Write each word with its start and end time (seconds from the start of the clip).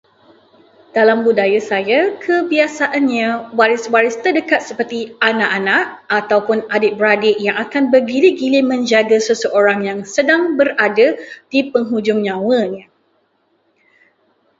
Dalam 0.97 1.17
budaya 1.27 1.59
saya, 1.71 1.99
kebiasaannya 2.25 3.27
waris-waris 3.57 4.15
terdekat 4.23 4.61
seperti 4.69 4.99
anak-anak 5.29 5.83
ataupun 6.19 6.57
adik-beradik 6.75 7.35
yang 7.47 7.53
akan 7.65 7.83
bergilir-gilir 7.93 8.65
menjaga 8.73 9.17
seseorang 9.29 9.79
yang 9.89 9.99
sedang 10.15 10.41
berada 10.59 11.07
di 11.53 11.59
penghujung 11.71 12.19
nyawanya. 12.27 12.85